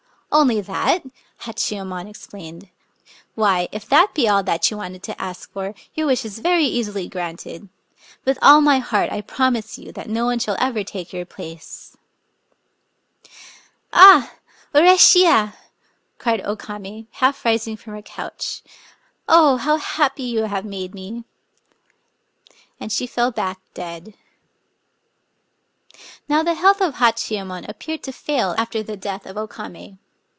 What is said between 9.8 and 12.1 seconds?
that no one shall ever take your place.""